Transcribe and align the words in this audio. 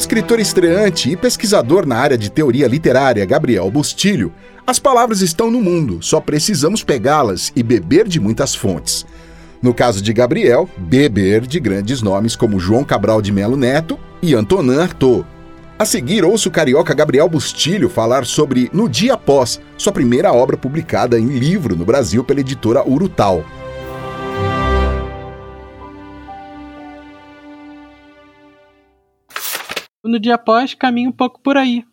escritor 0.00 0.40
estreante 0.40 1.10
e 1.10 1.16
pesquisador 1.16 1.86
na 1.86 1.98
área 1.98 2.16
de 2.16 2.30
teoria 2.30 2.66
literária 2.66 3.26
Gabriel 3.26 3.70
Bustilho, 3.70 4.32
as 4.66 4.78
palavras 4.78 5.20
estão 5.20 5.50
no 5.50 5.60
mundo, 5.60 5.98
só 6.00 6.22
precisamos 6.22 6.82
pegá-las 6.82 7.52
e 7.54 7.62
beber 7.62 8.08
de 8.08 8.18
muitas 8.18 8.54
fontes. 8.54 9.04
No 9.60 9.74
caso 9.74 10.00
de 10.00 10.10
Gabriel, 10.14 10.66
beber 10.78 11.46
de 11.46 11.60
grandes 11.60 12.00
nomes 12.00 12.34
como 12.34 12.58
João 12.58 12.82
Cabral 12.82 13.20
de 13.20 13.30
Melo 13.30 13.58
Neto 13.58 14.00
e 14.22 14.34
Antonin 14.34 14.78
Artaud. 14.78 15.26
A 15.78 15.84
seguir, 15.84 16.24
ouço 16.24 16.48
o 16.48 16.52
carioca 16.52 16.94
Gabriel 16.94 17.28
Bustilho 17.28 17.90
falar 17.90 18.24
sobre 18.24 18.70
No 18.72 18.88
Dia 18.88 19.14
Após, 19.14 19.60
sua 19.76 19.92
primeira 19.92 20.32
obra 20.32 20.56
publicada 20.56 21.20
em 21.20 21.26
livro 21.26 21.76
no 21.76 21.84
Brasil 21.84 22.24
pela 22.24 22.40
editora 22.40 22.82
Urutau. 22.88 23.44
No 30.02 30.18
dia 30.18 30.36
após, 30.36 30.72
caminho 30.72 31.10
um 31.10 31.12
pouco 31.12 31.38
por 31.42 31.58
aí. 31.58 31.84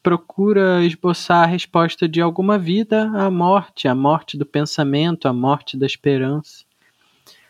Procura 0.00 0.84
esboçar 0.84 1.42
a 1.42 1.46
resposta 1.46 2.08
de 2.08 2.20
alguma 2.20 2.56
vida 2.56 3.10
à 3.12 3.28
morte, 3.28 3.88
à 3.88 3.94
morte 3.94 4.38
do 4.38 4.46
pensamento, 4.46 5.26
à 5.26 5.32
morte 5.32 5.76
da 5.76 5.84
esperança. 5.84 6.64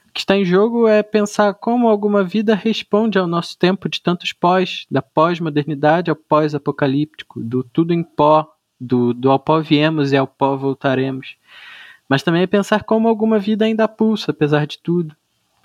O 0.08 0.12
que 0.14 0.20
está 0.20 0.34
em 0.34 0.42
jogo 0.42 0.88
é 0.88 1.02
pensar 1.02 1.52
como 1.52 1.86
alguma 1.86 2.24
vida 2.24 2.54
responde 2.54 3.18
ao 3.18 3.26
nosso 3.26 3.58
tempo 3.58 3.90
de 3.90 4.00
tantos 4.00 4.32
pós, 4.32 4.86
da 4.90 5.02
pós-modernidade 5.02 6.08
ao 6.08 6.16
pós-apocalíptico, 6.16 7.42
do 7.42 7.62
tudo 7.62 7.92
em 7.92 8.02
pó, 8.02 8.50
do, 8.80 9.12
do 9.12 9.30
ao 9.30 9.38
pó 9.38 9.60
viemos 9.60 10.12
e 10.12 10.16
ao 10.16 10.26
pó 10.26 10.56
voltaremos. 10.56 11.36
Mas 12.08 12.22
também 12.22 12.40
é 12.40 12.46
pensar 12.46 12.84
como 12.84 13.06
alguma 13.06 13.38
vida 13.38 13.66
ainda 13.66 13.86
pulsa, 13.86 14.30
apesar 14.30 14.66
de 14.66 14.78
tudo 14.78 15.14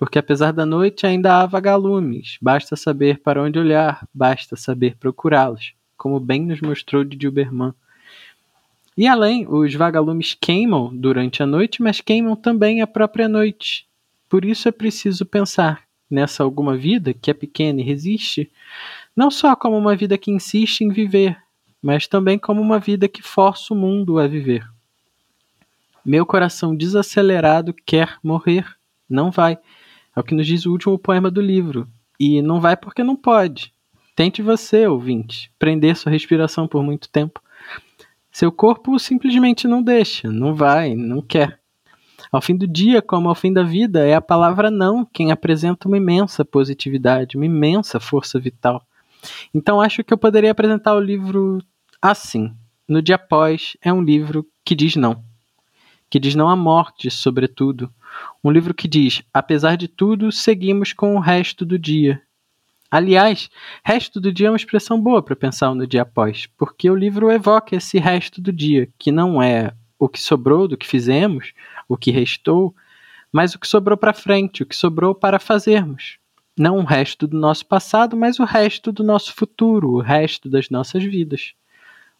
porque 0.02 0.18
apesar 0.18 0.52
da 0.52 0.66
noite 0.66 1.06
ainda 1.06 1.36
há 1.36 1.46
vagalumes, 1.46 2.36
basta 2.42 2.74
saber 2.74 3.20
para 3.20 3.40
onde 3.40 3.56
olhar, 3.56 4.04
basta 4.12 4.56
saber 4.56 4.96
procurá-los, 4.96 5.74
como 5.96 6.18
bem 6.18 6.44
nos 6.44 6.60
mostrou 6.60 7.04
de 7.04 7.16
Dilberman. 7.16 7.72
E 8.98 9.06
além, 9.06 9.46
os 9.48 9.72
vagalumes 9.72 10.34
queimam 10.34 10.90
durante 10.92 11.40
a 11.40 11.46
noite, 11.46 11.80
mas 11.80 12.00
queimam 12.00 12.34
também 12.34 12.82
a 12.82 12.86
própria 12.88 13.28
noite. 13.28 13.86
Por 14.28 14.44
isso 14.44 14.68
é 14.68 14.72
preciso 14.72 15.24
pensar 15.24 15.84
nessa 16.10 16.42
alguma 16.42 16.76
vida 16.76 17.14
que 17.14 17.30
é 17.30 17.34
pequena 17.34 17.80
e 17.80 17.84
resiste, 17.84 18.50
não 19.14 19.30
só 19.30 19.54
como 19.54 19.78
uma 19.78 19.94
vida 19.94 20.18
que 20.18 20.32
insiste 20.32 20.80
em 20.80 20.88
viver, 20.88 21.40
mas 21.80 22.08
também 22.08 22.40
como 22.40 22.60
uma 22.60 22.80
vida 22.80 23.06
que 23.06 23.22
força 23.22 23.72
o 23.72 23.76
mundo 23.76 24.18
a 24.18 24.26
viver. 24.26 24.68
Meu 26.04 26.26
coração 26.26 26.74
desacelerado 26.74 27.72
quer 27.86 28.18
morrer, 28.20 28.66
não 29.08 29.30
vai 29.30 29.56
é 30.14 30.20
o 30.20 30.24
que 30.24 30.34
nos 30.34 30.46
diz 30.46 30.66
o 30.66 30.72
último 30.72 30.98
poema 30.98 31.30
do 31.30 31.40
livro. 31.40 31.88
E 32.18 32.42
não 32.42 32.60
vai 32.60 32.76
porque 32.76 33.02
não 33.02 33.16
pode. 33.16 33.72
Tente 34.14 34.42
você, 34.42 34.86
ouvinte, 34.86 35.50
prender 35.58 35.96
sua 35.96 36.12
respiração 36.12 36.68
por 36.68 36.82
muito 36.82 37.08
tempo. 37.08 37.40
Seu 38.30 38.52
corpo 38.52 38.98
simplesmente 38.98 39.66
não 39.66 39.82
deixa, 39.82 40.30
não 40.30 40.54
vai, 40.54 40.94
não 40.94 41.20
quer. 41.20 41.58
Ao 42.30 42.40
fim 42.40 42.56
do 42.56 42.66
dia, 42.66 43.02
como 43.02 43.28
ao 43.28 43.34
fim 43.34 43.52
da 43.52 43.62
vida, 43.62 44.06
é 44.06 44.14
a 44.14 44.20
palavra 44.20 44.70
não 44.70 45.04
quem 45.04 45.32
apresenta 45.32 45.88
uma 45.88 45.96
imensa 45.96 46.44
positividade, 46.44 47.36
uma 47.36 47.46
imensa 47.46 47.98
força 47.98 48.38
vital. 48.38 48.86
Então 49.54 49.80
acho 49.80 50.04
que 50.04 50.12
eu 50.12 50.18
poderia 50.18 50.50
apresentar 50.50 50.94
o 50.94 51.00
livro 51.00 51.58
assim. 52.00 52.54
No 52.88 53.02
dia 53.02 53.16
após, 53.16 53.76
é 53.82 53.92
um 53.92 54.02
livro 54.02 54.46
que 54.64 54.74
diz 54.74 54.96
não. 54.96 55.22
Que 56.10 56.18
diz 56.18 56.34
não 56.34 56.48
à 56.48 56.56
morte, 56.56 57.10
sobretudo 57.10 57.90
um 58.42 58.50
livro 58.50 58.74
que 58.74 58.88
diz: 58.88 59.22
apesar 59.32 59.76
de 59.76 59.88
tudo, 59.88 60.32
seguimos 60.32 60.92
com 60.92 61.16
o 61.16 61.20
resto 61.20 61.64
do 61.64 61.78
dia. 61.78 62.22
Aliás, 62.90 63.48
resto 63.82 64.20
do 64.20 64.30
dia 64.30 64.48
é 64.48 64.50
uma 64.50 64.56
expressão 64.56 65.00
boa 65.00 65.22
para 65.22 65.34
pensar 65.34 65.74
no 65.74 65.86
dia 65.86 66.02
após, 66.02 66.46
porque 66.58 66.90
o 66.90 66.94
livro 66.94 67.30
evoca 67.30 67.74
esse 67.74 67.98
resto 67.98 68.40
do 68.40 68.52
dia, 68.52 68.86
que 68.98 69.10
não 69.10 69.42
é 69.42 69.72
o 69.98 70.08
que 70.08 70.20
sobrou 70.20 70.68
do 70.68 70.76
que 70.76 70.86
fizemos, 70.86 71.54
o 71.88 71.96
que 71.96 72.10
restou, 72.10 72.74
mas 73.32 73.54
o 73.54 73.58
que 73.58 73.66
sobrou 73.66 73.96
para 73.96 74.12
frente, 74.12 74.62
o 74.62 74.66
que 74.66 74.76
sobrou 74.76 75.14
para 75.14 75.38
fazermos. 75.38 76.18
Não 76.58 76.78
o 76.78 76.84
resto 76.84 77.26
do 77.26 77.38
nosso 77.38 77.64
passado, 77.64 78.14
mas 78.14 78.38
o 78.38 78.44
resto 78.44 78.92
do 78.92 79.02
nosso 79.02 79.32
futuro, 79.32 79.92
o 79.92 80.00
resto 80.00 80.50
das 80.50 80.68
nossas 80.68 81.02
vidas. 81.02 81.54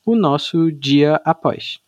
O 0.06 0.16
nosso 0.16 0.72
dia 0.72 1.20
após. 1.22 1.80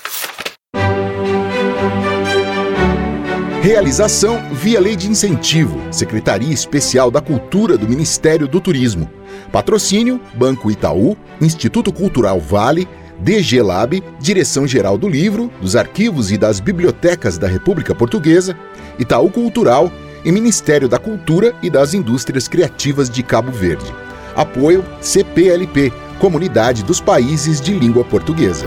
Realização 3.65 4.43
via 4.53 4.79
Lei 4.79 4.95
de 4.95 5.09
Incentivo, 5.09 5.81
Secretaria 5.91 6.53
Especial 6.53 7.11
da 7.11 7.23
Cultura 7.23 7.79
do 7.79 7.89
Ministério 7.89 8.47
do 8.47 8.61
Turismo. 8.61 9.11
Patrocínio: 9.51 10.21
Banco 10.35 10.71
Itaú, 10.71 11.17
Instituto 11.41 11.91
Cultural 11.91 12.39
Vale, 12.39 12.87
DG 13.19 13.63
Lab, 13.63 14.05
Direção-Geral 14.21 14.99
do 14.99 15.09
Livro, 15.09 15.51
dos 15.63 15.77
Arquivos 15.77 16.31
e 16.31 16.37
das 16.37 16.61
Bibliotecas 16.61 17.39
da 17.39 17.49
República 17.49 17.95
Portuguesa, 17.95 18.55
Itaú 18.99 19.31
Cultural 19.31 19.91
e 20.27 20.31
Ministério 20.31 20.87
da 20.87 20.99
Cultura 20.99 21.55
e 21.63 21.71
das 21.71 21.95
Indústrias 21.95 22.47
Criativas 22.47 23.09
de 23.09 23.23
Cabo 23.23 23.51
Verde. 23.51 23.91
Apoio 24.37 24.85
CPLP, 25.01 25.91
Comunidade 26.19 26.83
dos 26.83 27.01
Países 27.01 27.63
de 27.63 27.73
Língua 27.73 28.05
Portuguesa. 28.05 28.67